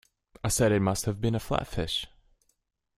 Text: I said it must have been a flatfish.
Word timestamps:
I 0.43 0.47
said 0.47 0.71
it 0.71 0.79
must 0.79 1.05
have 1.05 1.21
been 1.21 1.35
a 1.35 1.39
flatfish. 1.39 2.07